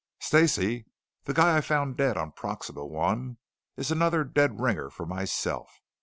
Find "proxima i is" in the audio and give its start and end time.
2.31-3.91